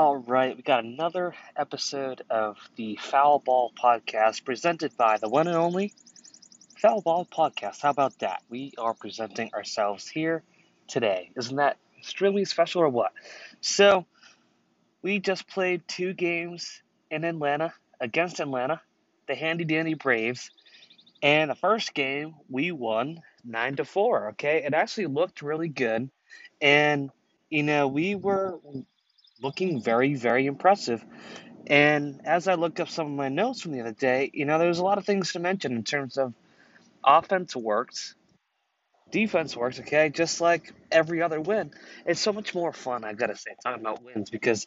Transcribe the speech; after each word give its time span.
All 0.00 0.18
right, 0.18 0.56
we 0.56 0.62
got 0.62 0.84
another 0.84 1.34
episode 1.56 2.22
of 2.30 2.56
the 2.76 3.00
Foul 3.02 3.40
Ball 3.40 3.72
Podcast 3.76 4.44
presented 4.44 4.96
by 4.96 5.18
the 5.18 5.28
one 5.28 5.48
and 5.48 5.56
only 5.56 5.92
Foul 6.76 7.00
Ball 7.00 7.26
Podcast. 7.26 7.82
How 7.82 7.90
about 7.90 8.16
that? 8.20 8.44
We 8.48 8.74
are 8.78 8.94
presenting 8.94 9.52
ourselves 9.52 10.06
here 10.06 10.44
today. 10.86 11.32
Isn't 11.34 11.56
that 11.56 11.78
extremely 11.98 12.44
special 12.44 12.82
or 12.82 12.88
what? 12.88 13.10
So, 13.60 14.06
we 15.02 15.18
just 15.18 15.48
played 15.48 15.82
two 15.88 16.12
games 16.12 16.80
in 17.10 17.24
Atlanta 17.24 17.74
against 18.00 18.38
Atlanta, 18.38 18.80
the 19.26 19.34
handy 19.34 19.64
dandy 19.64 19.94
Braves. 19.94 20.52
And 21.24 21.50
the 21.50 21.56
first 21.56 21.92
game, 21.92 22.36
we 22.48 22.70
won 22.70 23.20
9 23.44 23.74
to 23.74 23.84
4, 23.84 24.28
okay? 24.28 24.62
It 24.64 24.74
actually 24.74 25.06
looked 25.06 25.42
really 25.42 25.68
good. 25.68 26.08
And, 26.60 27.10
you 27.50 27.64
know, 27.64 27.88
we 27.88 28.14
were 28.14 28.60
looking 29.42 29.80
very, 29.80 30.14
very 30.14 30.46
impressive. 30.46 31.04
And 31.66 32.20
as 32.24 32.48
I 32.48 32.54
looked 32.54 32.80
up 32.80 32.88
some 32.88 33.06
of 33.06 33.12
my 33.12 33.28
notes 33.28 33.60
from 33.60 33.72
the 33.72 33.80
other 33.80 33.92
day, 33.92 34.30
you 34.32 34.44
know, 34.44 34.58
there 34.58 34.68
was 34.68 34.78
a 34.78 34.84
lot 34.84 34.98
of 34.98 35.04
things 35.04 35.32
to 35.32 35.38
mention 35.38 35.72
in 35.72 35.84
terms 35.84 36.16
of 36.16 36.32
offense 37.04 37.54
works, 37.54 38.14
defense 39.10 39.56
works, 39.56 39.80
okay, 39.80 40.08
just 40.08 40.40
like 40.40 40.72
every 40.90 41.22
other 41.22 41.40
win. 41.40 41.70
It's 42.06 42.20
so 42.20 42.32
much 42.32 42.54
more 42.54 42.72
fun, 42.72 43.04
I 43.04 43.12
gotta 43.12 43.36
say, 43.36 43.54
talking 43.62 43.80
about 43.80 44.02
wins 44.02 44.30
because, 44.30 44.66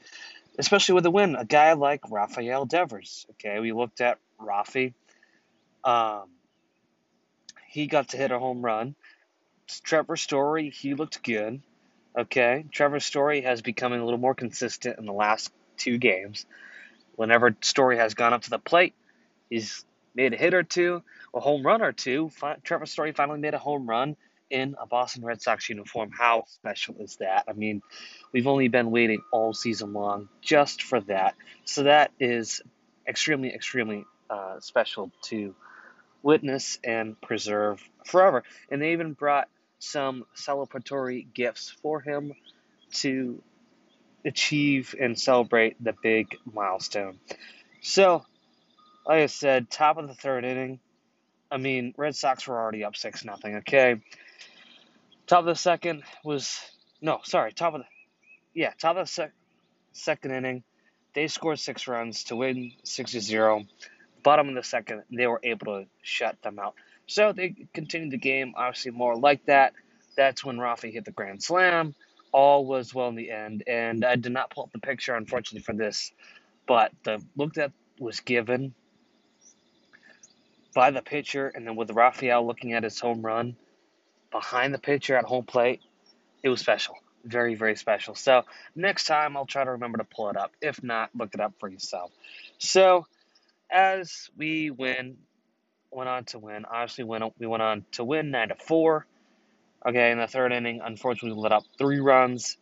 especially 0.60 0.96
with 0.96 1.04
the 1.04 1.12
win, 1.12 1.36
a 1.36 1.46
guy 1.46 1.74
like 1.74 2.02
Rafael 2.10 2.66
Devers, 2.66 3.26
okay, 3.32 3.60
we 3.60 3.72
looked 3.72 4.02
at 4.02 4.20
Rafi. 4.40 4.94
Um, 5.84 6.26
he 7.68 7.88
got 7.88 8.10
to 8.10 8.18
hit 8.18 8.32
a 8.32 8.40
home 8.40 8.64
run. 8.64 8.96
Trevor 9.84 10.18
Story, 10.18 10.70
he 10.70 10.94
looked 10.94 11.24
good. 11.24 11.62
Okay, 12.18 12.66
Trevor 12.72 13.00
Story 13.00 13.42
has 13.42 13.62
become 13.62 13.94
a 13.94 14.04
little 14.04 14.20
more 14.20 14.36
consistent 14.36 15.00
in 15.00 15.06
the 15.06 15.14
last 15.14 15.52
two 15.78 15.98
games. 15.98 16.46
Whenever 17.16 17.56
Story 17.62 17.98
has 17.98 18.16
gone 18.16 18.34
up 18.34 18.42
to 18.42 18.50
the 18.50 18.60
plate, 18.60 18.94
he's 19.50 19.86
made 20.14 20.34
a 20.34 20.38
hit 20.38 20.54
or 20.54 20.64
two, 20.64 21.04
a 21.34 21.40
home 21.40 21.66
run 21.66 21.82
or 21.82 21.94
two. 21.94 22.30
Trevor 22.64 22.86
Story 22.86 23.14
finally 23.14 23.40
made 23.40 23.54
a 23.54 23.60
home 23.60 23.90
run 23.90 24.18
in 24.50 24.76
a 24.82 24.86
Boston 24.86 25.24
Red 25.24 25.42
Sox 25.42 25.70
uniform. 25.70 26.12
How 26.12 26.44
special 26.48 26.96
is 27.00 27.16
that? 27.18 27.46
I 27.48 27.54
mean, 27.54 27.82
we've 28.34 28.48
only 28.48 28.68
been 28.68 28.92
waiting 28.92 29.22
all 29.32 29.54
season 29.54 29.94
long 29.94 30.28
just 30.42 30.84
for 30.84 31.00
that. 31.02 31.36
So 31.64 31.84
that 31.84 32.12
is 32.20 32.62
extremely, 33.08 33.54
extremely 33.54 34.04
uh, 34.30 34.60
special 34.60 35.12
to 35.24 35.56
witness 36.22 36.78
and 36.84 37.20
preserve 37.22 37.82
forever. 38.06 38.44
And 38.70 38.82
they 38.82 38.92
even 38.92 39.14
brought 39.14 39.48
some 39.82 40.26
celebratory 40.36 41.26
gifts 41.34 41.70
for 41.82 42.02
him 42.02 42.34
to 42.94 43.42
achieve 44.24 44.94
and 45.00 45.20
celebrate 45.20 45.84
the 45.84 45.94
big 46.04 46.38
milestone. 46.46 47.18
So, 47.82 48.24
like 49.08 49.24
I 49.24 49.26
said, 49.26 49.70
top 49.72 49.98
of 49.98 50.08
the 50.08 50.14
third 50.14 50.46
inning. 50.46 50.80
I 51.50 51.58
mean, 51.58 51.94
Red 51.98 52.16
Sox 52.16 52.48
were 52.48 52.60
already 52.60 52.84
up 52.84 52.96
six 52.96 53.26
nothing. 53.26 53.58
Okay. 53.58 54.02
Top 55.26 55.40
of 55.40 55.46
the 55.46 55.56
second 55.56 56.04
was 56.24 56.60
no, 57.02 57.20
sorry, 57.24 57.52
top 57.52 57.74
of 57.74 57.82
the 57.82 57.88
yeah, 58.54 58.74
top 58.80 58.98
of 58.98 59.08
the 59.08 59.12
sec, 59.12 59.32
second 59.94 60.32
inning. 60.32 60.64
They 61.16 61.28
scored 61.28 61.60
six 61.60 61.88
runs 61.88 62.26
to 62.26 62.36
win 62.36 62.74
six 62.84 63.14
to 63.14 63.22
zero. 63.22 63.64
Bottom 64.24 64.50
of 64.50 64.56
the 64.56 64.64
second, 64.64 65.04
they 65.12 65.26
were 65.26 65.40
able 65.44 65.66
to 65.66 65.86
shut 66.04 66.40
them 66.44 66.60
out. 66.60 66.76
So 67.08 67.34
they 67.34 67.56
continued 67.74 68.12
the 68.12 68.18
game, 68.18 68.54
obviously 68.56 68.92
more 68.92 69.16
like 69.16 69.46
that. 69.46 69.74
That's 70.16 70.44
when 70.44 70.58
Rafi 70.58 70.94
hit 70.94 71.06
the 71.06 71.12
grand 71.12 71.44
slam. 71.44 71.96
All 72.32 72.66
was 72.66 72.94
well 72.94 73.10
in 73.10 73.16
the 73.16 73.32
end, 73.32 73.64
and 73.68 74.06
I 74.06 74.16
did 74.16 74.32
not 74.32 74.52
pull 74.52 74.64
up 74.64 74.72
the 74.72 74.80
picture, 74.80 75.16
unfortunately, 75.16 75.64
for 75.64 75.74
this, 75.74 76.14
but 76.66 76.92
the 77.04 77.22
look 77.36 77.56
that 77.56 77.74
was 78.00 78.22
given 78.22 78.74
by 80.74 80.92
the 80.92 81.02
pitcher, 81.02 81.48
and 81.48 81.68
then 81.68 81.76
with 81.76 81.92
Rafael 81.92 82.46
looking 82.48 82.74
at 82.74 82.84
his 82.84 83.00
home 83.00 83.22
run 83.22 83.58
behind 84.32 84.74
the 84.74 84.80
pitcher 84.80 85.18
at 85.18 85.26
home 85.26 85.44
plate, 85.44 85.82
it 86.44 86.50
was 86.50 86.62
special. 86.62 86.96
Very, 87.26 87.56
very 87.56 87.76
special. 87.76 88.16
So 88.16 88.44
next 88.76 89.06
time 89.06 89.36
I'll 89.36 89.46
try 89.46 89.64
to 89.64 89.72
remember 89.72 89.98
to 90.00 90.06
pull 90.06 90.30
it 90.30 90.38
up. 90.38 90.54
If 90.62 90.82
not, 90.82 91.10
look 91.14 91.34
it 91.34 91.42
up 91.42 91.54
for 91.60 91.68
yourself. 91.70 92.12
So 92.58 93.06
as 93.70 94.30
we 94.38 94.72
win 94.72 95.18
went 95.92 96.10
on 96.10 96.24
to 96.26 96.40
win. 96.40 96.66
Obviously, 96.66 97.04
went 97.04 97.34
we 97.40 97.48
went 97.48 97.64
on 97.64 97.86
to 97.94 98.04
win 98.04 98.32
nine 98.32 98.50
to 98.50 98.56
four. 98.56 99.06
Okay, 99.86 100.12
in 100.12 100.20
the 100.20 100.28
third 100.28 100.52
inning, 100.52 100.82
unfortunately, 100.84 101.42
let 101.42 101.52
up 101.52 101.64
three 101.78 102.00
runs. 102.00 102.58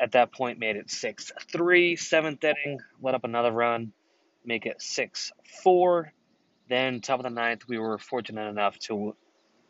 At 0.00 0.12
that 0.12 0.32
point, 0.32 0.58
made 0.58 0.76
it 0.76 0.90
six 0.90 1.32
three. 1.50 1.96
Seventh 1.96 2.42
inning, 2.44 2.80
let 3.02 3.14
up 3.14 3.24
another 3.24 3.52
run, 3.52 3.92
make 4.44 4.66
it 4.66 4.80
six 4.80 5.32
four. 5.62 6.12
Then 6.68 7.00
top 7.00 7.20
of 7.20 7.24
the 7.24 7.30
ninth, 7.30 7.66
we 7.66 7.78
were 7.78 7.98
fortunate 7.98 8.48
enough 8.48 8.78
to 8.80 9.16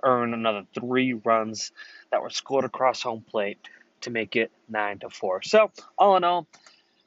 earn 0.03 0.34
another 0.34 0.64
three 0.75 1.12
runs 1.12 1.72
that 2.10 2.22
were 2.22 2.31
scored 2.31 2.64
across 2.64 3.03
home 3.03 3.25
plate 3.28 3.58
to 4.00 4.10
make 4.10 4.37
it 4.37 4.50
nine 4.69 4.98
to 5.00 5.10
four. 5.10 5.42
So 5.42 5.70
all 5.97 6.16
in 6.16 6.25
all, 6.25 6.47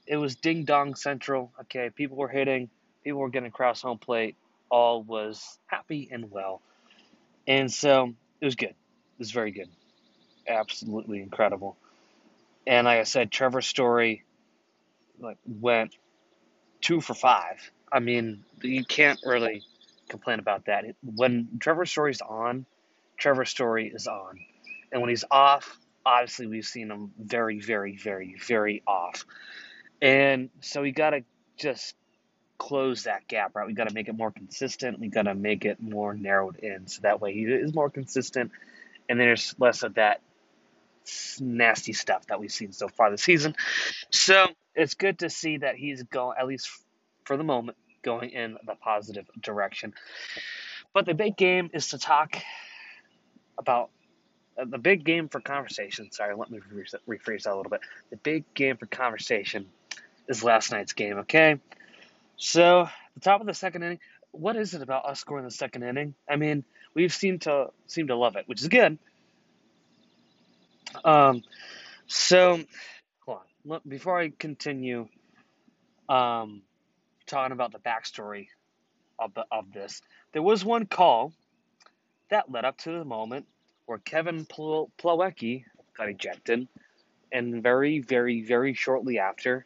it 0.05 0.17
was 0.17 0.35
ding 0.35 0.65
dong 0.65 0.95
central. 0.95 1.51
Okay, 1.61 1.89
people 1.89 2.17
were 2.17 2.27
hitting, 2.27 2.69
people 3.03 3.19
were 3.19 3.29
getting 3.29 3.47
across 3.47 3.81
home 3.81 3.97
plate 3.97 4.35
all 4.71 5.03
was 5.03 5.59
happy 5.67 6.09
and 6.11 6.31
well. 6.31 6.61
And 7.47 7.71
so 7.71 8.13
it 8.39 8.45
was 8.45 8.55
good. 8.55 8.69
It 8.69 9.19
was 9.19 9.31
very 9.31 9.51
good. 9.51 9.69
Absolutely 10.47 11.21
incredible. 11.21 11.77
And 12.65 12.85
like 12.85 12.99
I 12.99 13.03
said, 13.03 13.31
Trevor's 13.31 13.67
Story 13.67 14.23
like 15.19 15.37
went 15.45 15.95
two 16.79 17.01
for 17.01 17.13
five. 17.13 17.71
I 17.91 17.99
mean, 17.99 18.43
you 18.61 18.85
can't 18.85 19.19
really 19.25 19.63
complain 20.07 20.39
about 20.39 20.65
that. 20.65 20.85
When 21.03 21.59
Trevor 21.59 21.85
Story's 21.85 22.21
on, 22.21 22.65
Trevor's 23.17 23.49
Story 23.49 23.91
is 23.93 24.07
on. 24.07 24.39
And 24.91 25.01
when 25.01 25.09
he's 25.09 25.25
off, 25.29 25.77
obviously 26.05 26.47
we've 26.47 26.65
seen 26.65 26.89
him 26.89 27.11
very, 27.19 27.59
very, 27.59 27.97
very, 27.97 28.35
very 28.45 28.81
off. 28.87 29.25
And 30.01 30.49
so 30.61 30.81
we 30.81 30.91
got 30.91 31.11
to 31.11 31.23
just 31.57 31.95
close 32.61 33.03
that 33.05 33.27
gap, 33.27 33.55
right? 33.55 33.65
We 33.65 33.73
got 33.73 33.87
to 33.87 33.93
make 33.93 34.07
it 34.07 34.15
more 34.15 34.29
consistent. 34.29 34.99
We 34.99 35.07
got 35.07 35.23
to 35.23 35.33
make 35.33 35.65
it 35.65 35.81
more 35.81 36.13
narrowed 36.13 36.57
in, 36.57 36.85
so 36.85 37.01
that 37.01 37.19
way 37.19 37.33
he 37.33 37.45
is 37.45 37.73
more 37.73 37.89
consistent, 37.89 38.51
and 39.09 39.19
there's 39.19 39.55
less 39.57 39.81
of 39.81 39.95
that 39.95 40.21
nasty 41.39 41.93
stuff 41.93 42.27
that 42.27 42.39
we've 42.39 42.51
seen 42.51 42.71
so 42.71 42.87
far 42.87 43.09
this 43.09 43.23
season. 43.23 43.55
So 44.11 44.45
it's 44.75 44.93
good 44.93 45.19
to 45.19 45.29
see 45.31 45.57
that 45.57 45.75
he's 45.75 46.03
going, 46.03 46.37
at 46.39 46.45
least 46.45 46.69
for 47.23 47.35
the 47.35 47.43
moment, 47.43 47.77
going 48.03 48.29
in 48.29 48.57
the 48.63 48.75
positive 48.75 49.25
direction. 49.41 49.95
But 50.93 51.07
the 51.07 51.15
big 51.15 51.35
game 51.35 51.71
is 51.73 51.89
to 51.89 51.97
talk 51.97 52.37
about 53.57 53.89
uh, 54.55 54.65
the 54.65 54.77
big 54.77 55.03
game 55.03 55.29
for 55.29 55.39
conversation. 55.39 56.11
Sorry, 56.11 56.35
let 56.35 56.51
me 56.51 56.59
rephrase 56.59 57.43
that 57.43 57.53
a 57.53 57.55
little 57.55 57.71
bit. 57.71 57.81
The 58.11 58.17
big 58.17 58.43
game 58.53 58.77
for 58.77 58.85
conversation 58.85 59.65
is 60.27 60.43
last 60.43 60.71
night's 60.71 60.93
game. 60.93 61.17
Okay, 61.19 61.59
so, 62.43 62.89
the 63.13 63.19
top 63.19 63.39
of 63.39 63.45
the 63.45 63.53
second 63.53 63.83
inning, 63.83 63.99
what 64.31 64.55
is 64.55 64.73
it 64.73 64.81
about 64.81 65.05
us 65.05 65.19
scoring 65.19 65.45
the 65.45 65.51
second 65.51 65.83
inning? 65.83 66.15
I 66.27 66.37
mean, 66.37 66.63
we've 66.95 67.13
seemed 67.13 67.41
to 67.41 67.67
seem 67.85 68.07
to 68.07 68.15
love 68.15 68.35
it, 68.35 68.47
which 68.47 68.61
is 68.61 68.67
good. 68.67 68.97
Um, 71.05 71.43
so, 72.07 72.59
hold 73.27 73.41
on. 73.67 73.81
Before 73.87 74.19
I 74.19 74.29
continue 74.29 75.07
um, 76.09 76.63
talking 77.27 77.51
about 77.51 77.73
the 77.73 77.77
backstory 77.77 78.47
of, 79.19 79.35
the, 79.35 79.45
of 79.51 79.71
this, 79.71 80.01
there 80.31 80.41
was 80.41 80.65
one 80.65 80.87
call 80.87 81.33
that 82.29 82.51
led 82.51 82.65
up 82.65 82.79
to 82.79 82.91
the 82.91 83.05
moment 83.05 83.45
where 83.85 83.99
Kevin 83.99 84.47
Plawecki 84.47 85.65
got 85.95 86.09
ejected, 86.09 86.67
and 87.31 87.61
very, 87.61 87.99
very, 87.99 88.41
very 88.41 88.73
shortly 88.73 89.19
after, 89.19 89.63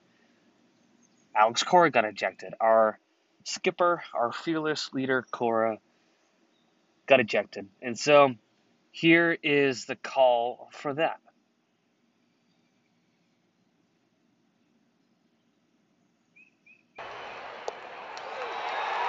Alex 1.35 1.64
Cora 1.64 1.91
got 1.91 2.05
ejected. 2.05 2.53
Our 2.61 2.97
skipper, 3.43 4.02
our 4.14 4.32
fearless 4.32 4.93
leader, 4.93 5.26
Cora, 5.32 5.78
got 7.08 7.20
ejected. 7.20 7.67
And 7.82 7.97
so 7.97 8.35
here 8.91 9.37
is 9.43 9.85
the 9.85 9.96
call 9.96 10.70
for 10.72 10.93
that. 10.93 11.20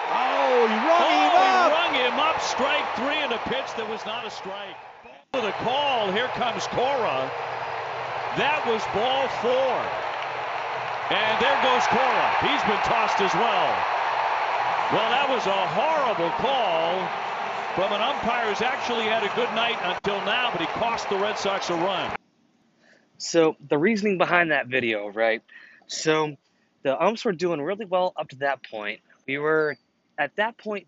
Oh, 0.09 0.67
he 0.67 0.75
rung 0.75 1.03
oh, 1.03 1.21
him 1.23 1.37
up. 1.37 1.73
Rung 1.73 1.95
him 1.95 2.19
up. 2.19 2.41
Strike 2.43 2.97
three 2.97 3.23
and 3.23 3.33
a 3.33 3.39
pitch 3.39 3.75
that 3.77 3.89
was 3.89 4.05
not 4.05 4.27
a 4.27 4.31
strike. 4.31 4.77
For 5.33 5.41
the 5.41 5.53
call. 5.53 6.11
Here 6.13 6.29
comes 6.29 6.67
Cora. 6.69 7.31
That 8.37 8.65
was 8.67 8.83
ball 8.93 9.29
four. 9.41 10.06
And 11.09 11.41
there 11.41 11.63
goes 11.63 11.87
Cora. 11.87 12.29
He's 12.43 12.63
been 12.63 12.83
tossed 12.83 13.21
as 13.21 13.33
well. 13.35 13.71
Well, 14.93 15.11
that 15.11 15.27
was 15.29 15.47
a 15.47 15.67
horrible 15.75 16.31
call 16.39 16.99
from 17.77 17.93
an 17.93 18.01
umpire 18.01 18.49
who's 18.49 18.63
actually 18.63 19.05
had 19.05 19.23
a 19.23 19.33
good 19.37 19.53
night 19.55 19.79
until 19.83 20.19
now, 20.25 20.51
but 20.51 20.61
he 20.61 20.67
cost 20.69 21.09
the 21.09 21.17
Red 21.17 21.39
Sox 21.39 21.71
a 21.71 21.75
run. 21.75 22.17
So 23.19 23.57
the 23.69 23.79
reasoning 23.79 24.19
behind 24.19 24.51
that 24.51 24.67
video, 24.67 25.09
right? 25.09 25.43
So 25.87 26.37
the 26.83 27.01
umps 27.01 27.25
were 27.25 27.33
doing 27.33 27.61
really 27.61 27.85
well 27.85 28.13
up 28.17 28.29
to 28.31 28.37
that 28.37 28.63
point. 28.69 29.01
We 29.27 29.39
were 29.39 29.77
at 30.19 30.35
that 30.37 30.59
point 30.59 30.87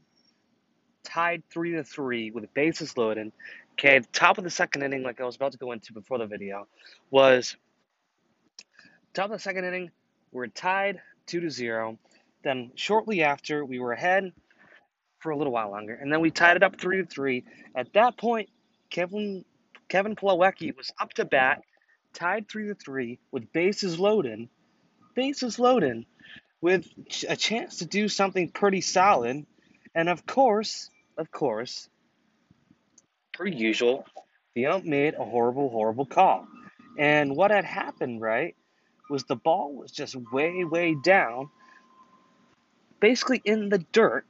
tied 1.04 1.42
three 1.50 1.72
to 1.72 1.84
three 1.84 2.30
with 2.30 2.52
bases 2.54 2.96
loaded. 2.96 3.32
Okay, 3.74 4.00
the 4.00 4.08
top 4.12 4.38
of 4.38 4.44
the 4.44 4.50
second 4.50 4.82
inning, 4.82 5.02
like 5.04 5.20
I 5.20 5.24
was 5.24 5.36
about 5.36 5.52
to 5.52 5.58
go 5.58 5.72
into 5.72 5.92
before 5.92 6.18
the 6.18 6.26
video, 6.26 6.66
was 7.10 7.56
top 9.14 9.26
of 9.26 9.32
the 9.32 9.38
second 9.38 9.64
inning. 9.64 9.90
We 10.32 10.44
are 10.44 10.48
tied 10.48 11.00
two 11.26 11.40
to 11.40 11.50
zero. 11.50 11.98
Then 12.42 12.72
shortly 12.74 13.22
after, 13.22 13.64
we 13.64 13.78
were 13.78 13.92
ahead 13.92 14.32
for 15.18 15.30
a 15.30 15.36
little 15.36 15.52
while 15.52 15.70
longer, 15.70 15.94
and 15.94 16.12
then 16.12 16.20
we 16.20 16.30
tied 16.30 16.56
it 16.56 16.62
up 16.62 16.80
three 16.80 16.98
to 16.98 17.06
three. 17.06 17.44
At 17.74 17.92
that 17.94 18.16
point, 18.16 18.48
Kevin 18.90 19.44
Kevin 19.88 20.16
Plawecki 20.16 20.76
was 20.76 20.92
up 21.00 21.12
to 21.14 21.24
bat, 21.24 21.62
tied 22.12 22.48
three 22.48 22.68
to 22.68 22.74
three 22.74 23.18
with 23.32 23.52
bases 23.52 23.98
loaded, 23.98 24.48
bases 25.14 25.58
loaded, 25.58 26.04
with 26.60 26.86
a 27.28 27.36
chance 27.36 27.78
to 27.78 27.86
do 27.86 28.08
something 28.08 28.50
pretty 28.50 28.80
solid, 28.80 29.46
and 29.94 30.08
of 30.08 30.26
course, 30.26 30.90
of 31.16 31.30
course, 31.30 31.88
per 33.32 33.46
usual, 33.46 34.04
the 34.54 34.66
ump 34.66 34.84
made 34.84 35.14
a 35.14 35.24
horrible, 35.24 35.68
horrible 35.70 36.06
call. 36.06 36.46
And 36.98 37.36
what 37.36 37.50
had 37.50 37.64
happened, 37.64 38.20
right, 38.20 38.56
was 39.08 39.24
the 39.24 39.36
ball 39.36 39.72
was 39.72 39.90
just 39.90 40.16
way, 40.32 40.64
way 40.64 40.94
down, 40.94 41.48
basically 43.00 43.40
in 43.44 43.68
the 43.68 43.78
dirt. 43.92 44.24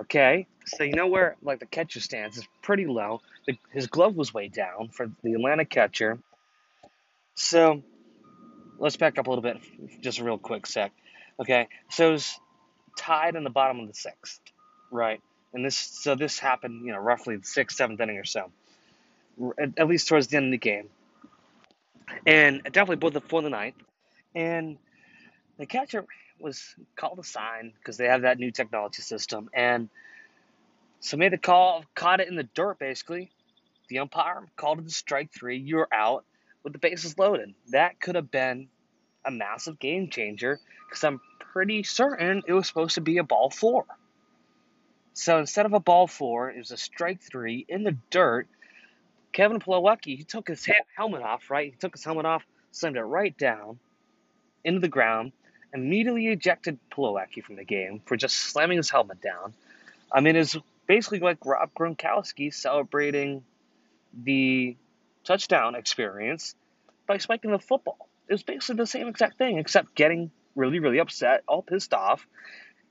Okay, 0.00 0.48
so 0.66 0.82
you 0.82 0.94
know 0.94 1.06
where 1.06 1.36
like 1.42 1.60
the 1.60 1.66
catcher 1.66 2.00
stands 2.00 2.36
is 2.36 2.48
pretty 2.62 2.86
low. 2.86 3.20
The, 3.46 3.56
his 3.70 3.86
glove 3.86 4.16
was 4.16 4.34
way 4.34 4.48
down 4.48 4.88
for 4.88 5.10
the 5.22 5.34
Atlanta 5.34 5.64
catcher. 5.64 6.18
So 7.34 7.82
let's 8.78 8.96
back 8.96 9.18
up 9.18 9.26
a 9.26 9.30
little 9.30 9.42
bit, 9.42 9.58
just 10.00 10.18
a 10.18 10.24
real 10.24 10.38
quick 10.38 10.66
sec. 10.66 10.92
Okay, 11.38 11.68
so 11.90 12.14
it's 12.14 12.38
tied 12.96 13.36
in 13.36 13.44
the 13.44 13.50
bottom 13.50 13.80
of 13.80 13.88
the 13.88 13.94
sixth, 13.94 14.40
right? 14.90 15.20
And 15.52 15.64
this, 15.64 15.76
so 15.76 16.14
this 16.14 16.38
happened, 16.38 16.84
you 16.84 16.92
know, 16.92 16.98
roughly 16.98 17.36
the 17.36 17.46
sixth, 17.46 17.76
seventh 17.76 18.00
inning 18.00 18.18
or 18.18 18.24
so, 18.24 18.50
at, 19.58 19.78
at 19.78 19.88
least 19.88 20.08
towards 20.08 20.26
the 20.28 20.36
end 20.36 20.46
of 20.46 20.52
the 20.52 20.58
game, 20.58 20.88
and 22.26 22.62
definitely 22.64 22.96
both 22.96 23.12
the 23.14 23.50
ninth. 23.50 23.76
And 24.34 24.78
the 25.58 25.66
catcher 25.66 26.04
was 26.40 26.74
called 26.96 27.18
a 27.18 27.24
sign 27.24 27.72
because 27.78 27.96
they 27.96 28.06
have 28.06 28.22
that 28.22 28.38
new 28.38 28.50
technology 28.50 29.02
system, 29.02 29.48
and 29.54 29.88
so 31.00 31.16
made 31.16 31.32
the 31.32 31.38
call, 31.38 31.84
caught 31.94 32.20
it 32.20 32.28
in 32.28 32.36
the 32.36 32.48
dirt 32.54 32.78
basically. 32.78 33.30
The 33.88 33.98
umpire 33.98 34.46
called 34.56 34.80
it 34.80 34.86
a 34.86 34.90
strike 34.90 35.30
three. 35.32 35.58
You're 35.58 35.88
out 35.92 36.24
with 36.62 36.72
the 36.72 36.78
bases 36.78 37.18
loaded. 37.18 37.54
That 37.70 38.00
could 38.00 38.14
have 38.14 38.30
been 38.30 38.68
a 39.24 39.30
massive 39.30 39.78
game 39.78 40.08
changer 40.08 40.58
because 40.88 41.04
I'm 41.04 41.20
pretty 41.52 41.82
certain 41.82 42.42
it 42.46 42.52
was 42.52 42.66
supposed 42.66 42.94
to 42.94 43.02
be 43.02 43.18
a 43.18 43.22
ball 43.22 43.50
four. 43.50 43.84
So 45.12 45.38
instead 45.38 45.66
of 45.66 45.74
a 45.74 45.80
ball 45.80 46.06
four, 46.06 46.50
it 46.50 46.58
was 46.58 46.70
a 46.70 46.76
strike 46.76 47.20
three 47.22 47.64
in 47.68 47.84
the 47.84 47.96
dirt. 48.10 48.48
Kevin 49.32 49.60
Plawecki, 49.60 50.16
he 50.16 50.24
took 50.24 50.48
his 50.48 50.66
helmet 50.96 51.22
off, 51.22 51.50
right? 51.50 51.70
He 51.70 51.76
took 51.78 51.92
his 51.92 52.04
helmet 52.04 52.24
off, 52.24 52.44
slammed 52.72 52.96
it 52.96 53.02
right 53.02 53.36
down 53.36 53.78
into 54.64 54.80
the 54.80 54.88
ground, 54.88 55.32
immediately 55.72 56.28
ejected 56.28 56.78
Plawecki 56.90 57.42
from 57.42 57.56
the 57.56 57.64
game 57.64 58.00
for 58.06 58.16
just 58.16 58.36
slamming 58.36 58.76
his 58.76 58.90
helmet 58.90 59.20
down. 59.20 59.54
I 60.12 60.20
mean, 60.20 60.36
it's 60.36 60.56
basically 60.86 61.20
like 61.20 61.44
Rob 61.44 61.70
Gronkowski 61.74 62.52
celebrating 62.52 63.44
the 64.12 64.76
touchdown 65.24 65.74
experience 65.74 66.54
by 67.06 67.18
spiking 67.18 67.50
the 67.50 67.58
football. 67.58 68.08
It 68.28 68.32
was 68.32 68.42
basically 68.42 68.76
the 68.76 68.86
same 68.86 69.08
exact 69.08 69.38
thing, 69.38 69.58
except 69.58 69.94
getting 69.94 70.30
really, 70.54 70.78
really 70.78 71.00
upset, 71.00 71.42
all 71.48 71.62
pissed 71.62 71.92
off, 71.92 72.26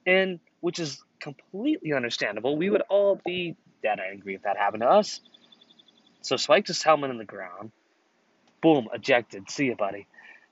and 0.05 0.39
which 0.59 0.79
is 0.79 1.01
completely 1.19 1.93
understandable. 1.93 2.57
We 2.57 2.69
would 2.69 2.83
all 2.89 3.19
be 3.25 3.55
dead 3.81 3.99
angry 3.99 4.35
if 4.35 4.43
that 4.43 4.57
happened 4.57 4.81
to 4.81 4.89
us. 4.89 5.21
So 6.21 6.37
spiked 6.37 6.67
his 6.67 6.83
helmet 6.83 7.11
in 7.11 7.17
the 7.17 7.25
ground. 7.25 7.71
Boom, 8.61 8.87
ejected. 8.93 9.49
See 9.49 9.65
you, 9.65 9.75
buddy. 9.75 10.07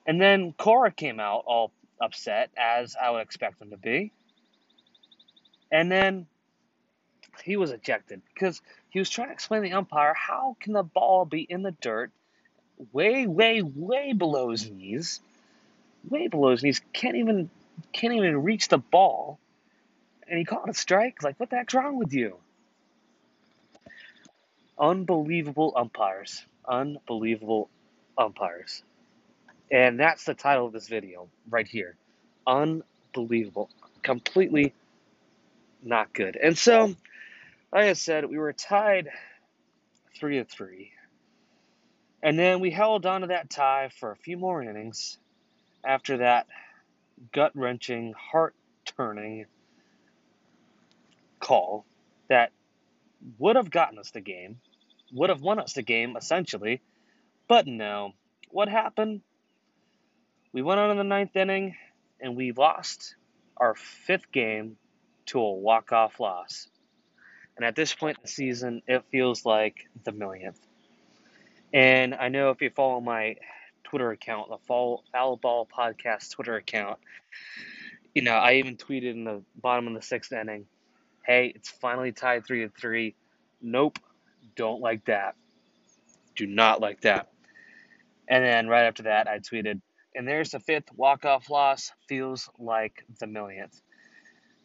And 0.06 0.20
then 0.20 0.52
Cora 0.52 0.90
came 0.90 1.20
out 1.20 1.44
all 1.46 1.72
upset, 2.00 2.50
as 2.56 2.96
I 3.00 3.10
would 3.10 3.20
expect 3.20 3.60
him 3.60 3.70
to 3.70 3.76
be. 3.76 4.12
And 5.70 5.90
then 5.90 6.26
he 7.44 7.56
was 7.56 7.70
ejected 7.70 8.20
because 8.34 8.60
he 8.90 8.98
was 8.98 9.08
trying 9.08 9.28
to 9.28 9.32
explain 9.32 9.62
to 9.62 9.68
the 9.68 9.74
umpire 9.74 10.14
how 10.14 10.56
can 10.60 10.72
the 10.72 10.82
ball 10.82 11.24
be 11.24 11.40
in 11.42 11.62
the 11.62 11.70
dirt 11.70 12.10
way, 12.92 13.26
way, 13.26 13.62
way 13.62 14.12
below 14.12 14.50
his 14.50 14.70
knees, 14.70 15.20
way 16.08 16.28
below 16.28 16.50
his 16.50 16.62
knees, 16.62 16.82
can't 16.92 17.16
even 17.16 17.48
can't 17.92 18.12
even 18.12 18.42
reach 18.42 18.68
the 18.68 18.78
ball 18.78 19.38
and 20.32 20.38
he 20.38 20.46
caught 20.46 20.68
a 20.68 20.72
strike. 20.72 21.22
Like, 21.22 21.38
what 21.38 21.50
the 21.50 21.56
heck's 21.56 21.74
wrong 21.74 21.98
with 21.98 22.14
you? 22.14 22.38
Unbelievable 24.78 25.74
umpires. 25.76 26.42
Unbelievable 26.66 27.68
umpires. 28.16 28.82
And 29.72 29.98
that's 29.98 30.24
the 30.24 30.34
title 30.34 30.66
of 30.66 30.72
this 30.74 30.86
video 30.86 31.28
right 31.48 31.66
here. 31.66 31.96
Unbelievable. 32.46 33.70
Completely 34.02 34.74
not 35.82 36.12
good. 36.12 36.36
And 36.36 36.56
so, 36.56 36.94
like 37.72 37.86
I 37.86 37.94
said, 37.94 38.26
we 38.26 38.36
were 38.36 38.52
tied 38.52 39.08
three 40.14 40.36
to 40.38 40.44
three. 40.44 40.92
And 42.22 42.38
then 42.38 42.60
we 42.60 42.70
held 42.70 43.06
on 43.06 43.22
to 43.22 43.28
that 43.28 43.48
tie 43.50 43.90
for 43.98 44.12
a 44.12 44.16
few 44.16 44.36
more 44.36 44.62
innings 44.62 45.18
after 45.82 46.18
that 46.18 46.46
gut 47.32 47.52
wrenching, 47.54 48.12
heart 48.12 48.54
turning 48.84 49.46
call 51.40 51.84
that 52.28 52.52
would 53.38 53.56
have 53.56 53.70
gotten 53.70 53.98
us 53.98 54.10
the 54.10 54.20
game, 54.20 54.60
would 55.12 55.30
have 55.30 55.40
won 55.40 55.58
us 55.58 55.72
the 55.72 55.82
game 55.82 56.16
essentially, 56.16 56.80
but 57.48 57.66
no. 57.66 58.12
What 58.50 58.68
happened? 58.68 59.22
We 60.52 60.62
went 60.62 60.80
on 60.80 60.90
in 60.90 60.98
the 60.98 61.04
ninth 61.04 61.34
inning 61.34 61.76
and 62.20 62.36
we 62.36 62.52
lost 62.52 63.14
our 63.56 63.74
fifth 63.74 64.30
game 64.32 64.76
to 65.26 65.40
a 65.40 65.52
walk-off 65.52 66.20
loss. 66.20 66.68
And 67.56 67.64
at 67.64 67.76
this 67.76 67.94
point 67.94 68.18
in 68.18 68.22
the 68.22 68.28
season, 68.28 68.82
it 68.86 69.04
feels 69.10 69.44
like 69.44 69.88
the 70.04 70.12
millionth. 70.12 70.60
And 71.72 72.14
I 72.14 72.28
know 72.28 72.50
if 72.50 72.60
you 72.60 72.70
follow 72.70 73.00
my 73.00 73.36
Twitter 73.84 74.10
account, 74.10 74.50
the 74.50 74.58
Foul, 74.66 75.04
Foul 75.12 75.36
Ball 75.36 75.66
Podcast 75.66 76.30
Twitter 76.32 76.56
account, 76.56 76.98
you 78.14 78.22
know, 78.22 78.34
I 78.34 78.54
even 78.54 78.76
tweeted 78.76 79.12
in 79.12 79.24
the 79.24 79.42
bottom 79.56 79.88
of 79.88 79.94
the 79.94 80.02
sixth 80.02 80.32
inning 80.32 80.66
Hey, 81.24 81.52
it's 81.54 81.70
finally 81.70 82.10
tied 82.10 82.44
three 82.44 82.62
to 82.62 82.68
three. 82.68 83.14
Nope, 83.60 84.00
don't 84.56 84.80
like 84.80 85.04
that. 85.04 85.36
Do 86.34 86.46
not 86.46 86.80
like 86.80 87.02
that. 87.02 87.30
And 88.28 88.44
then 88.44 88.66
right 88.66 88.86
after 88.86 89.04
that, 89.04 89.28
I 89.28 89.38
tweeted, 89.38 89.80
and 90.14 90.26
there's 90.26 90.50
the 90.50 90.60
fifth 90.60 90.92
walk-off 90.94 91.50
loss. 91.50 91.92
Feels 92.08 92.48
like 92.58 93.04
the 93.18 93.26
millionth. 93.26 93.80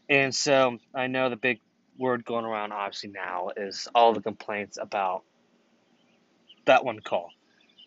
And 0.10 0.34
so 0.34 0.78
I 0.94 1.08
know 1.08 1.30
the 1.30 1.36
big 1.36 1.60
word 1.98 2.24
going 2.24 2.46
around 2.46 2.72
obviously 2.72 3.10
now 3.10 3.50
is 3.56 3.88
all 3.96 4.14
the 4.14 4.22
complaints 4.22 4.78
about 4.80 5.24
that 6.66 6.86
one 6.86 7.00
call. 7.00 7.30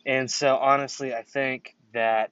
And 0.04 0.30
so 0.30 0.56
honestly, 0.56 1.14
I 1.14 1.22
think 1.22 1.76
that 1.92 2.30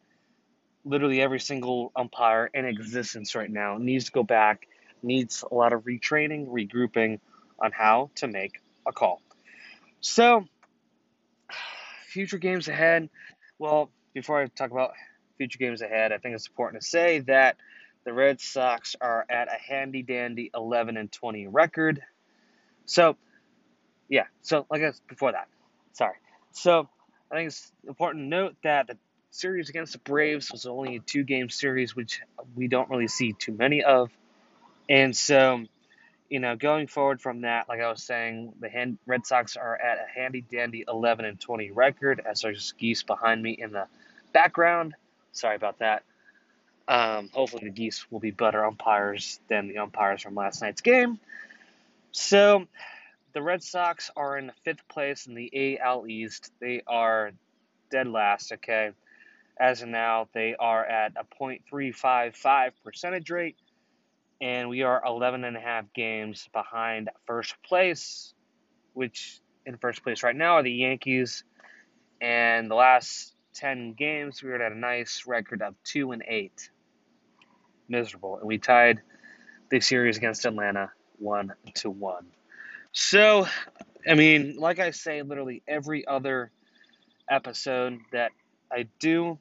literally 0.85 1.20
every 1.20 1.40
single 1.40 1.92
umpire 1.94 2.50
in 2.52 2.64
existence 2.64 3.35
right 3.35 3.50
now 3.50 3.78
needs 3.78 4.06
to 4.06 4.12
go 4.12 4.23
back 4.23 4.66
needs 5.02 5.44
a 5.49 5.54
lot 5.54 5.73
of 5.73 5.82
retraining, 5.82 6.49
regrouping 6.49 7.20
on 7.61 7.73
how 7.73 8.11
to 8.16 8.26
make 8.26 8.61
a 8.87 8.92
call. 8.92 9.20
So, 10.00 10.44
future 12.06 12.38
games 12.38 12.68
ahead. 12.68 13.08
Well, 13.58 13.90
before 14.14 14.40
I 14.40 14.47
talk 14.47 14.70
about 14.70 14.92
future 15.38 15.59
games 15.59 15.80
ahead, 15.80 16.12
I 16.12 16.18
think 16.18 16.35
it's 16.35 16.49
important 16.49 16.83
to 16.83 16.88
say 16.88 17.21
that 17.21 17.57
the 18.04 18.12
Red 18.12 18.40
Sox 18.40 18.97
are 19.00 19.25
at 19.28 19.49
a 19.49 19.57
handy 19.59 20.02
dandy 20.02 20.50
11 20.54 20.97
and 20.97 21.11
20 21.11 21.47
record. 21.47 22.02
So, 22.85 23.16
yeah, 24.09 24.25
so 24.42 24.66
like 24.71 24.83
I 24.83 24.90
said 24.90 25.00
before 25.09 25.33
that, 25.33 25.49
sorry. 25.92 26.16
So, 26.52 26.88
I 27.30 27.35
think 27.35 27.49
it's 27.49 27.71
important 27.87 28.25
to 28.25 28.28
note 28.28 28.57
that 28.62 28.87
the 28.87 28.97
series 29.30 29.68
against 29.68 29.92
the 29.92 29.99
Braves 29.99 30.50
was 30.50 30.66
only 30.66 30.97
a 30.97 31.00
two 31.00 31.23
game 31.23 31.50
series, 31.50 31.95
which 31.95 32.21
we 32.54 32.68
don't 32.68 32.88
really 32.88 33.09
see 33.09 33.35
too 33.35 33.52
many 33.52 33.85
of. 33.85 34.11
And 34.88 35.14
so, 35.14 35.64
you 36.30 36.40
know, 36.40 36.57
going 36.57 36.87
forward 36.87 37.21
from 37.21 37.42
that, 37.42 37.68
like 37.68 37.80
I 37.80 37.90
was 37.90 38.02
saying, 38.02 38.54
the 38.61 38.68
hand, 38.68 38.99
Red 39.07 39.26
Sox 39.26 39.57
are 39.57 39.78
at 39.78 39.99
a 39.99 40.18
handy 40.18 40.40
dandy 40.40 40.85
11 40.88 41.25
and 41.25 41.38
20 41.38 41.71
record. 41.71 42.23
As 42.25 42.40
there's 42.40 42.73
geese 42.73 43.02
behind 43.02 43.42
me 43.42 43.57
in 43.59 43.73
the 43.73 43.87
background. 44.33 44.95
Sorry 45.38 45.57
about 45.57 45.78
that. 45.78 46.02
Um, 46.88 47.28
hopefully, 47.33 47.64
the 47.64 47.71
geese 47.71 48.11
will 48.11 48.21
be 48.21 48.30
better 48.30 48.64
umpires 48.64 49.40
than 49.49 49.68
the 49.68 49.78
umpires 49.78 50.23
from 50.23 50.35
last 50.35 50.62
night's 50.62 50.80
game. 50.80 51.21
So, 52.12 52.66
the 53.35 53.42
Red 53.42 53.62
Sox 53.62 54.11
are 54.16 54.38
in 54.38 54.50
fifth 54.64 54.88
place 54.88 55.26
in 55.26 55.35
the 55.35 55.78
AL 55.80 56.07
East. 56.07 56.50
They 56.61 56.83
are 56.87 57.33
dead 57.90 58.09
last, 58.09 58.52
okay? 58.52 58.92
As 59.61 59.83
of 59.83 59.88
now, 59.88 60.28
they 60.33 60.54
are 60.59 60.85
at 60.85 61.12
a 61.16 61.25
.355 61.40 62.71
percentage 62.83 63.30
rate, 63.30 63.57
and 64.40 64.68
we 64.68 64.83
are 64.83 65.02
11 65.04 65.45
and 65.45 65.57
a 65.57 65.61
half 65.61 65.92
games 65.92 66.49
behind 66.52 67.11
first 67.26 67.54
place, 67.62 68.33
which 68.95 69.40
in 69.66 69.76
first 69.76 70.02
place 70.02 70.23
right 70.23 70.37
now 70.37 70.54
are 70.54 70.62
the 70.62 70.73
Yankees. 70.73 71.45
And 72.21 72.71
the 72.71 72.76
last 72.76 73.35
10 73.59 73.95
games, 73.95 74.43
we 74.43 74.50
were 74.50 74.62
at 74.62 74.73
a 74.73 74.79
nice 74.79 75.25
record 75.27 75.62
of 75.62 75.75
2 75.85 76.12
and 76.12 76.23
8. 76.27 76.71
Miserable. 77.88 78.38
And 78.38 78.47
we 78.47 78.59
tied 78.59 79.00
the 79.71 79.81
series 79.81 80.17
against 80.17 80.45
Atlanta 80.47 80.93
1 81.19 81.53
to 81.75 81.91
1. 81.91 82.27
So, 82.93 83.47
I 84.09 84.15
mean, 84.15 84.57
like 84.59 84.79
I 84.79 84.93
say, 84.93 85.23
literally 85.23 85.62
every 85.67 86.07
other 86.07 86.53
episode 87.29 87.99
that 88.12 88.31
I 88.73 88.87
do, 89.00 89.38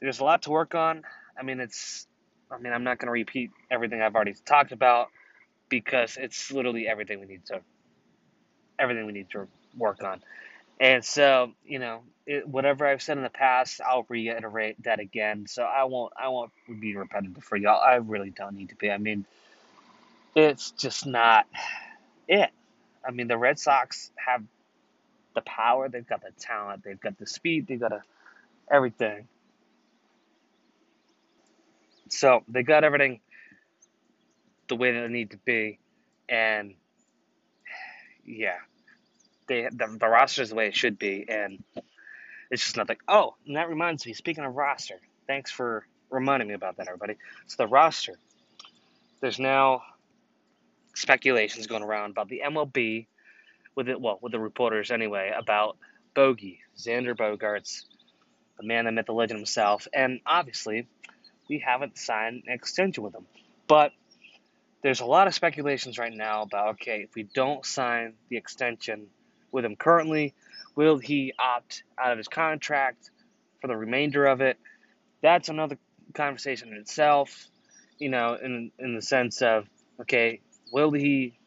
there's 0.00 0.20
a 0.20 0.24
lot 0.24 0.42
to 0.42 0.50
work 0.50 0.74
on. 0.74 1.02
I 1.38 1.42
mean, 1.42 1.60
it's, 1.60 2.06
I 2.50 2.58
mean, 2.58 2.72
I'm 2.72 2.84
not 2.84 2.98
going 2.98 3.06
to 3.06 3.12
repeat 3.12 3.50
everything 3.70 4.02
I've 4.02 4.14
already 4.14 4.34
talked 4.44 4.72
about 4.72 5.08
because 5.68 6.18
it's 6.20 6.52
literally 6.52 6.86
everything 6.86 7.20
we 7.20 7.26
need 7.26 7.46
to, 7.46 7.60
everything 8.78 9.06
we 9.06 9.12
need 9.12 9.30
to 9.30 9.48
work 9.76 10.04
on. 10.04 10.20
And 10.80 11.04
so, 11.04 11.52
you 11.64 11.78
know, 11.78 12.02
it, 12.26 12.48
whatever 12.48 12.86
I've 12.86 13.02
said 13.02 13.16
in 13.16 13.22
the 13.22 13.30
past, 13.30 13.80
I'll 13.80 14.06
reiterate 14.08 14.82
that 14.82 14.98
again. 15.00 15.46
So 15.46 15.62
I 15.62 15.84
won't, 15.84 16.12
I 16.16 16.28
won't 16.28 16.50
be 16.80 16.96
repetitive 16.96 17.44
for 17.44 17.56
y'all. 17.56 17.80
I 17.80 17.96
really 17.96 18.30
don't 18.30 18.56
need 18.56 18.70
to 18.70 18.76
be. 18.76 18.90
I 18.90 18.98
mean, 18.98 19.24
it's 20.34 20.72
just 20.72 21.06
not 21.06 21.46
it. 22.28 22.50
I 23.06 23.10
mean, 23.10 23.28
the 23.28 23.36
Red 23.36 23.58
Sox 23.58 24.10
have 24.16 24.42
the 25.34 25.42
power, 25.42 25.88
they've 25.88 26.06
got 26.06 26.22
the 26.22 26.30
talent, 26.38 26.84
they've 26.84 27.00
got 27.00 27.18
the 27.18 27.26
speed, 27.26 27.66
they've 27.66 27.80
got 27.80 27.92
a, 27.92 28.02
everything. 28.70 29.28
So 32.08 32.42
they 32.48 32.62
got 32.62 32.84
everything 32.84 33.20
the 34.68 34.76
way 34.76 34.92
that 34.92 35.00
they 35.02 35.12
need 35.12 35.30
to 35.30 35.36
be, 35.38 35.78
and 36.28 36.74
yeah, 38.24 38.58
they 39.46 39.68
the, 39.70 39.98
the 39.98 40.42
is 40.42 40.50
the 40.50 40.54
way 40.54 40.68
it 40.68 40.76
should 40.76 40.98
be, 40.98 41.24
and 41.28 41.62
it's 42.50 42.62
just 42.62 42.76
nothing. 42.76 42.96
Oh, 43.08 43.34
and 43.46 43.56
that 43.56 43.68
reminds 43.68 44.06
me. 44.06 44.12
Speaking 44.12 44.44
of 44.44 44.54
roster, 44.54 45.00
thanks 45.26 45.50
for 45.50 45.86
reminding 46.10 46.48
me 46.48 46.54
about 46.54 46.76
that, 46.76 46.88
everybody. 46.88 47.16
So 47.46 47.56
the 47.64 47.66
roster, 47.66 48.14
there's 49.20 49.38
now 49.38 49.82
speculations 50.94 51.66
going 51.66 51.82
around 51.82 52.12
about 52.12 52.28
the 52.28 52.42
MLB 52.46 53.06
with 53.74 53.88
it, 53.88 54.00
well, 54.00 54.18
with 54.22 54.32
the 54.32 54.38
reporters 54.38 54.90
anyway, 54.90 55.32
about 55.36 55.76
Bogey, 56.14 56.60
Xander 56.78 57.16
Bogaerts, 57.16 57.84
the 58.58 58.66
man 58.66 58.84
that 58.84 58.92
met 58.92 59.06
the 59.06 59.12
legend 59.12 59.38
himself, 59.38 59.88
and 59.92 60.20
obviously, 60.24 60.86
we 61.48 61.58
haven't 61.58 61.98
signed 61.98 62.44
an 62.46 62.52
extension 62.52 63.02
with 63.02 63.14
him. 63.14 63.26
But 63.66 63.92
there's 64.82 65.00
a 65.00 65.06
lot 65.06 65.26
of 65.26 65.34
speculations 65.34 65.98
right 65.98 66.12
now 66.12 66.42
about 66.42 66.74
okay, 66.74 67.02
if 67.02 67.14
we 67.14 67.24
don't 67.24 67.64
sign 67.64 68.14
the 68.28 68.36
extension 68.36 69.08
with 69.54 69.64
him 69.64 69.76
currently, 69.76 70.34
will 70.76 70.98
he 70.98 71.32
opt 71.38 71.82
out 71.98 72.12
of 72.12 72.18
his 72.18 72.28
contract 72.28 73.10
for 73.60 73.68
the 73.68 73.76
remainder 73.76 74.26
of 74.26 74.42
it? 74.42 74.58
That's 75.22 75.48
another 75.48 75.78
conversation 76.12 76.68
in 76.68 76.74
itself, 76.74 77.48
you 77.98 78.10
know, 78.10 78.34
in 78.34 78.70
in 78.78 78.94
the 78.94 79.02
sense 79.02 79.40
of 79.40 79.66
okay, 80.00 80.40
will 80.70 80.90
he 80.90 81.38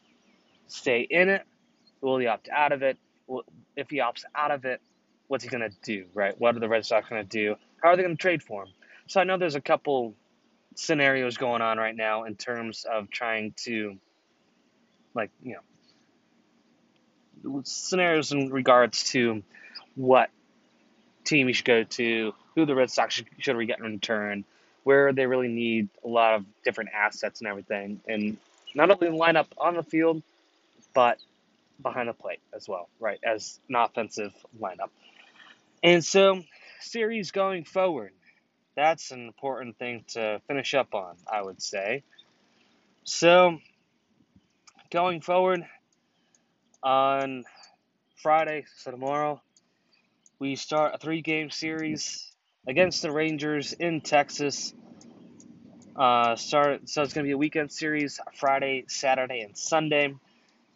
stay 0.66 1.06
in 1.08 1.28
it 1.28 1.46
Will 2.00 2.18
he 2.18 2.26
opt 2.26 2.48
out 2.48 2.72
of 2.72 2.82
it? 2.82 2.96
If 3.76 3.90
he 3.90 3.98
opts 3.98 4.24
out 4.34 4.50
of 4.50 4.64
it, 4.64 4.80
what's 5.26 5.44
he 5.44 5.50
going 5.50 5.68
to 5.68 5.76
do, 5.82 6.06
right? 6.14 6.38
What 6.38 6.56
are 6.56 6.60
the 6.60 6.68
Red 6.68 6.86
Sox 6.86 7.08
going 7.08 7.22
to 7.22 7.28
do? 7.28 7.56
How 7.82 7.90
are 7.90 7.96
they 7.96 8.02
going 8.02 8.16
to 8.16 8.20
trade 8.20 8.42
for 8.42 8.64
him? 8.64 8.72
So 9.08 9.20
I 9.20 9.24
know 9.24 9.36
there's 9.36 9.54
a 9.54 9.60
couple 9.60 10.14
scenarios 10.74 11.36
going 11.36 11.62
on 11.62 11.78
right 11.78 11.94
now 11.94 12.24
in 12.24 12.36
terms 12.36 12.86
of 12.90 13.10
trying 13.10 13.54
to, 13.64 13.96
like, 15.14 15.30
you 15.42 15.54
know, 15.54 15.60
scenarios 17.64 18.32
in 18.32 18.50
regards 18.50 19.10
to 19.12 19.42
what 19.94 20.30
team 21.24 21.46
he 21.46 21.52
should 21.52 21.64
go 21.64 21.84
to, 21.84 22.34
who 22.54 22.66
the 22.66 22.74
Red 22.74 22.90
Sox 22.90 23.14
should, 23.14 23.26
should 23.38 23.66
get 23.66 23.78
in 23.78 23.84
return, 23.84 24.44
where 24.84 25.12
they 25.12 25.26
really 25.26 25.48
need 25.48 25.88
a 26.04 26.08
lot 26.08 26.34
of 26.34 26.44
different 26.64 26.90
assets 26.94 27.40
and 27.40 27.48
everything. 27.48 28.00
And 28.08 28.38
not 28.74 28.90
only 28.90 29.16
line 29.16 29.36
up 29.36 29.52
on 29.58 29.74
the 29.74 29.82
field, 29.82 30.22
but 30.94 31.18
behind 31.80 32.08
the 32.08 32.12
plate 32.12 32.40
as 32.54 32.68
well, 32.68 32.88
right, 32.98 33.18
as 33.22 33.60
an 33.68 33.76
offensive 33.76 34.32
lineup. 34.60 34.90
And 35.82 36.04
so, 36.04 36.42
series 36.80 37.30
going 37.30 37.64
forward, 37.64 38.12
that's 38.74 39.10
an 39.10 39.26
important 39.26 39.78
thing 39.78 40.04
to 40.08 40.40
finish 40.48 40.74
up 40.74 40.94
on, 40.94 41.16
I 41.30 41.42
would 41.42 41.62
say. 41.62 42.02
So, 43.04 43.58
going 44.90 45.20
forward 45.20 45.64
on 46.82 47.44
Friday, 48.16 48.64
so 48.76 48.90
tomorrow, 48.90 49.40
we 50.38 50.56
start 50.56 50.94
a 50.94 50.98
three 50.98 51.22
game 51.22 51.50
series 51.50 52.30
against 52.66 53.02
the 53.02 53.10
Rangers 53.10 53.72
in 53.72 54.00
Texas. 54.00 54.74
Uh, 55.96 56.36
start 56.36 56.88
so 56.88 57.02
it's 57.02 57.12
to 57.12 57.22
be 57.22 57.32
a 57.32 57.38
weekend 57.38 57.72
series 57.72 58.20
Friday, 58.34 58.84
Saturday, 58.86 59.40
and 59.40 59.56
Sunday. 59.56 60.14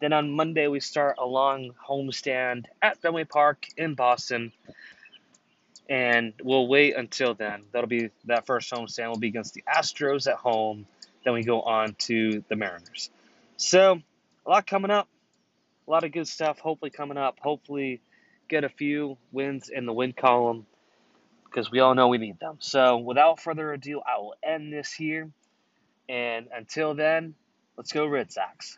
Then 0.01 0.11
on 0.11 0.31
Monday, 0.31 0.67
we 0.67 0.81
start 0.81 1.15
a 1.17 1.25
long 1.25 1.71
homestand 1.87 2.65
at 2.81 3.01
Fenway 3.01 3.23
Park 3.23 3.67
in 3.77 3.95
Boston. 3.95 4.51
And 5.89 6.33
we'll 6.43 6.67
wait 6.67 6.95
until 6.95 7.33
then. 7.35 7.63
That'll 7.71 7.87
be 7.87 8.09
that 8.25 8.45
first 8.45 8.71
homestand 8.71 9.09
will 9.09 9.17
be 9.17 9.27
against 9.27 9.53
the 9.53 9.63
Astros 9.63 10.27
at 10.27 10.35
home. 10.35 10.87
Then 11.23 11.33
we 11.33 11.43
go 11.43 11.61
on 11.61 11.95
to 11.99 12.43
the 12.49 12.55
Mariners. 12.55 13.09
So, 13.55 14.01
a 14.45 14.49
lot 14.49 14.67
coming 14.67 14.91
up. 14.91 15.07
A 15.87 15.91
lot 15.91 16.03
of 16.03 16.11
good 16.11 16.27
stuff 16.27 16.59
hopefully 16.59 16.91
coming 16.91 17.17
up. 17.17 17.39
Hopefully, 17.39 18.01
get 18.49 18.63
a 18.63 18.69
few 18.69 19.17
wins 19.31 19.69
in 19.69 19.85
the 19.85 19.93
win 19.93 20.13
column 20.13 20.65
because 21.45 21.71
we 21.71 21.79
all 21.79 21.93
know 21.95 22.07
we 22.07 22.17
need 22.17 22.39
them. 22.39 22.57
So, 22.59 22.97
without 22.97 23.39
further 23.39 23.73
ado, 23.73 24.01
I 24.01 24.19
will 24.19 24.35
end 24.43 24.71
this 24.71 24.91
here. 24.91 25.29
And 26.09 26.47
until 26.55 26.95
then, 26.95 27.35
let's 27.77 27.91
go, 27.91 28.05
Red 28.05 28.31
Sox. 28.31 28.77